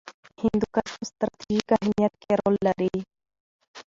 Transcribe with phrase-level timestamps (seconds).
[0.41, 2.93] هندوکش په ستراتیژیک اهمیت کې رول لري.